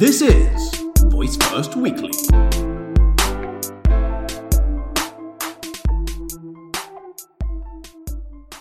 This 0.00 0.22
is 0.22 0.74
Voice 1.12 1.36
First 1.36 1.76
Weekly. 1.76 2.10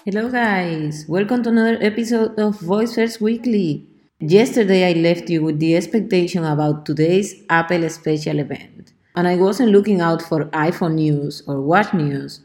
Hello, 0.03 0.29
guys. 0.29 1.05
Welcome 1.07 1.43
to 1.43 1.49
another 1.51 1.77
episode 1.79 2.37
of 2.37 2.59
Voice 2.59 2.95
First 2.95 3.21
Weekly. 3.21 3.87
Yesterday, 4.19 4.89
I 4.89 4.99
left 4.99 5.29
you 5.29 5.41
with 5.45 5.61
the 5.61 5.77
expectation 5.77 6.43
about 6.43 6.85
today's 6.85 7.33
Apple 7.49 7.87
special 7.89 8.39
event, 8.39 8.91
and 9.15 9.25
I 9.25 9.37
wasn't 9.37 9.71
looking 9.71 10.01
out 10.01 10.21
for 10.21 10.43
iPhone 10.47 10.95
news 10.95 11.41
or 11.47 11.61
watch 11.61 11.93
news. 11.93 12.41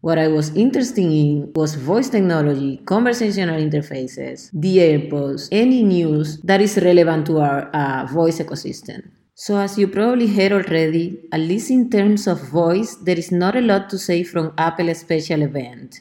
What 0.00 0.16
I 0.16 0.28
was 0.28 0.54
interested 0.54 1.04
in 1.04 1.52
was 1.56 1.74
voice 1.74 2.08
technology, 2.08 2.76
conversational 2.84 3.60
interfaces, 3.60 4.48
the 4.52 4.76
AirPods, 4.78 5.48
any 5.50 5.82
news 5.82 6.38
that 6.42 6.60
is 6.60 6.78
relevant 6.78 7.26
to 7.26 7.40
our 7.40 7.68
uh, 7.74 8.06
voice 8.06 8.38
ecosystem. 8.38 9.10
So, 9.34 9.56
as 9.56 9.76
you 9.76 9.88
probably 9.88 10.28
heard 10.28 10.52
already, 10.52 11.20
at 11.32 11.40
least 11.40 11.70
in 11.70 11.90
terms 11.90 12.28
of 12.28 12.40
voice, 12.48 12.94
there 12.94 13.18
is 13.18 13.32
not 13.32 13.56
a 13.56 13.60
lot 13.60 13.90
to 13.90 13.98
say 13.98 14.22
from 14.22 14.52
Apple's 14.56 15.00
special 15.00 15.42
event. 15.42 16.00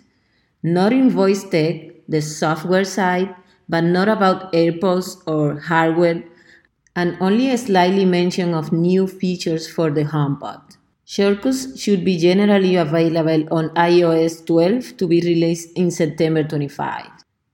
Not 0.62 0.94
in 0.94 1.09
voice 1.09 1.44
tech, 1.44 2.08
the 2.08 2.22
software 2.22 2.84
side, 2.84 3.36
but 3.68 3.84
not 3.84 4.09
about 4.09 4.54
AirPods 4.54 5.23
or 5.26 5.59
hardware, 5.59 6.23
and 6.95 7.18
only 7.20 7.50
a 7.50 7.58
slightly 7.58 8.06
mention 8.06 8.54
of 8.54 8.72
new 8.72 9.08
features 9.08 9.68
for 9.68 9.90
the 9.90 10.04
HomePod. 10.04 10.78
Shortcuts 11.10 11.80
should 11.80 12.04
be 12.04 12.18
generally 12.18 12.76
available 12.76 13.48
on 13.50 13.70
iOS 13.76 14.46
12 14.46 14.98
to 14.98 15.08
be 15.08 15.22
released 15.22 15.70
in 15.78 15.90
September 15.90 16.44
25. 16.44 17.06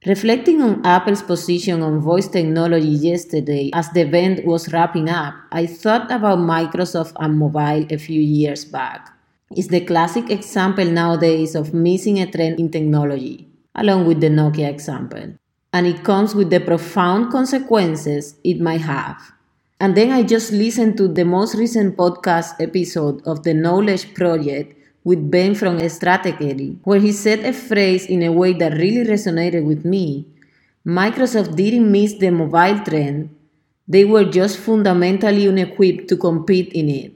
Reflecting 0.07 0.59
on 0.59 0.83
Apple's 0.83 1.21
position 1.21 1.83
on 1.83 1.99
voice 1.99 2.27
technology 2.27 2.87
yesterday 2.87 3.69
as 3.75 3.91
the 3.91 4.01
event 4.01 4.43
was 4.43 4.73
wrapping 4.73 5.07
up, 5.07 5.35
I 5.51 5.67
thought 5.67 6.11
about 6.11 6.39
Microsoft 6.39 7.13
and 7.19 7.37
mobile 7.37 7.85
a 7.91 7.97
few 7.99 8.19
years 8.19 8.65
back. 8.65 9.13
It's 9.51 9.67
the 9.67 9.81
classic 9.81 10.31
example 10.31 10.85
nowadays 10.85 11.53
of 11.53 11.75
missing 11.75 12.17
a 12.17 12.31
trend 12.31 12.59
in 12.59 12.71
technology, 12.71 13.47
along 13.75 14.07
with 14.07 14.19
the 14.19 14.29
Nokia 14.29 14.67
example. 14.67 15.35
And 15.71 15.85
it 15.85 16.03
comes 16.03 16.33
with 16.33 16.49
the 16.49 16.59
profound 16.59 17.31
consequences 17.31 18.33
it 18.43 18.59
might 18.59 18.81
have. 18.81 19.21
And 19.83 19.97
then 19.97 20.11
I 20.13 20.23
just 20.23 20.53
listened 20.53 20.95
to 20.95 21.09
the 21.09 21.25
most 21.25 21.55
recent 21.55 21.97
podcast 21.97 22.55
episode 22.61 23.21
of 23.27 23.43
the 23.43 23.53
Knowledge 23.53 24.13
Project 24.13 24.77
with 25.03 25.29
Ben 25.29 25.55
from 25.55 25.77
Stratechery, 25.79 26.77
where 26.85 27.01
he 27.01 27.11
said 27.11 27.43
a 27.43 27.51
phrase 27.51 28.05
in 28.05 28.23
a 28.23 28.31
way 28.31 28.53
that 28.53 28.77
really 28.77 29.03
resonated 29.03 29.65
with 29.65 29.83
me. 29.83 30.25
Microsoft 30.87 31.57
didn't 31.57 31.91
miss 31.91 32.13
the 32.13 32.29
mobile 32.29 32.79
trend, 32.85 33.35
they 33.85 34.05
were 34.05 34.23
just 34.23 34.57
fundamentally 34.57 35.49
unequipped 35.49 36.07
to 36.07 36.15
compete 36.15 36.71
in 36.71 36.87
it. 36.87 37.11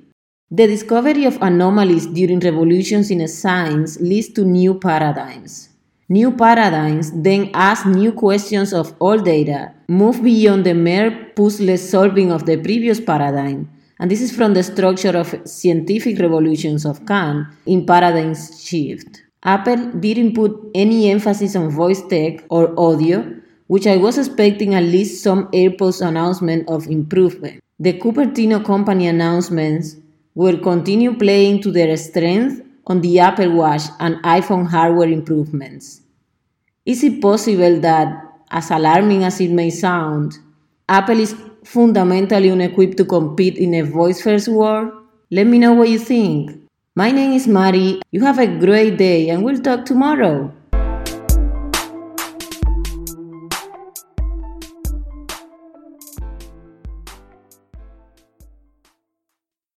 The 0.51 0.67
discovery 0.67 1.23
of 1.23 1.41
anomalies 1.41 2.05
during 2.07 2.41
revolutions 2.41 3.09
in 3.09 3.25
science 3.29 3.97
leads 4.01 4.27
to 4.33 4.43
new 4.43 4.73
paradigms. 4.73 5.69
New 6.09 6.31
paradigms 6.31 7.11
then 7.11 7.49
ask 7.53 7.85
new 7.85 8.13
questions 8.13 8.71
of 8.71 8.95
all 8.99 9.17
data, 9.17 9.73
move 9.89 10.23
beyond 10.23 10.65
the 10.65 10.73
mere 10.73 11.11
puzzle 11.35 11.77
solving 11.77 12.31
of 12.31 12.45
the 12.45 12.55
previous 12.55 13.01
paradigm, 13.01 13.69
and 13.99 14.09
this 14.09 14.21
is 14.21 14.33
from 14.33 14.53
the 14.53 14.63
structure 14.63 15.17
of 15.17 15.35
scientific 15.43 16.17
revolutions 16.19 16.85
of 16.85 17.05
Kant 17.05 17.47
in 17.65 17.85
paradigm 17.85 18.33
shift. 18.35 19.21
Apple 19.43 19.91
didn't 19.99 20.33
put 20.33 20.57
any 20.73 21.11
emphasis 21.11 21.57
on 21.57 21.69
voice 21.71 22.01
tech 22.07 22.41
or 22.49 22.73
audio, 22.79 23.29
which 23.67 23.85
I 23.85 23.97
was 23.97 24.17
expecting 24.17 24.75
at 24.75 24.83
least 24.83 25.21
some 25.21 25.47
AirPods 25.47 25.99
announcement 26.07 26.69
of 26.69 26.87
improvement. 26.87 27.61
The 27.81 27.99
Cupertino 27.99 28.63
company 28.63 29.07
announcements 29.07 29.97
will 30.35 30.57
continue 30.57 31.17
playing 31.17 31.63
to 31.63 31.71
their 31.71 31.97
strength 31.97 32.61
on 32.87 33.01
the 33.01 33.19
Apple 33.19 33.51
Watch 33.51 33.83
and 33.99 34.15
iPhone 34.23 34.67
hardware 34.67 35.09
improvements. 35.09 36.01
Is 36.85 37.03
it 37.03 37.21
possible 37.21 37.79
that, 37.81 38.07
as 38.49 38.71
alarming 38.71 39.23
as 39.23 39.39
it 39.41 39.51
may 39.51 39.69
sound, 39.69 40.37
Apple 40.89 41.19
is 41.19 41.35
fundamentally 41.65 42.49
unequipped 42.49 42.97
to 42.97 43.05
compete 43.05 43.57
in 43.57 43.73
a 43.75 43.81
voice 43.81 44.21
first 44.21 44.47
world? 44.47 44.91
Let 45.29 45.47
me 45.47 45.59
know 45.59 45.73
what 45.73 45.89
you 45.89 45.99
think. 45.99 46.61
My 46.95 47.11
name 47.11 47.33
is 47.33 47.47
Mari. 47.47 48.01
You 48.11 48.23
have 48.23 48.39
a 48.39 48.47
great 48.47 48.97
day 48.97 49.29
and 49.29 49.43
we'll 49.43 49.61
talk 49.61 49.85
tomorrow. 49.85 50.53